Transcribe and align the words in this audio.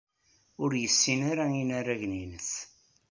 Ur 0.63 0.71
yessin 0.81 1.19
ara 1.31 1.45
inaragen-nnes. 1.61 2.51